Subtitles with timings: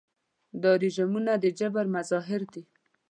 [0.61, 2.63] دا رژیمونه د جبر مظاهر دي.